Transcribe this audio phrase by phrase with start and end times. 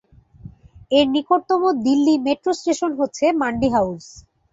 [0.91, 4.05] এর নিকটতম Delhi metro station হচ্ছে মান্ডি হাউস।